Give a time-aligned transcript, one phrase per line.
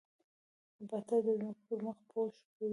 [0.79, 2.69] نباتات د ځمکې پر مخ پوښښ کوي